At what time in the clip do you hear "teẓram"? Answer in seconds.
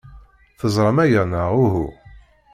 0.59-0.97